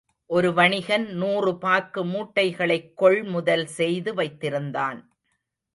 ஒரு 0.29 0.53
வணிகன் 0.53 1.05
நூறு 1.07 1.57
பாக்கு 1.57 2.05
மூட்டைகளைக் 2.05 2.97
கொள் 2.97 3.23
முதல் 3.23 3.65
செய்து 3.65 4.13
வைத்திருந்தான். 4.13 4.99